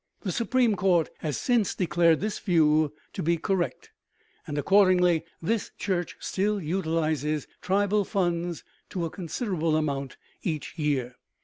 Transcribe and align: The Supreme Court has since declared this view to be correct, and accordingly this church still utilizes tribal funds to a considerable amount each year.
The 0.21 0.31
Supreme 0.31 0.75
Court 0.75 1.11
has 1.19 1.37
since 1.37 1.75
declared 1.75 2.21
this 2.21 2.39
view 2.39 2.91
to 3.13 3.21
be 3.21 3.37
correct, 3.37 3.91
and 4.47 4.57
accordingly 4.57 5.23
this 5.43 5.69
church 5.77 6.15
still 6.19 6.59
utilizes 6.59 7.45
tribal 7.61 8.03
funds 8.03 8.63
to 8.89 9.05
a 9.05 9.11
considerable 9.11 9.75
amount 9.75 10.17
each 10.41 10.73
year. 10.75 11.17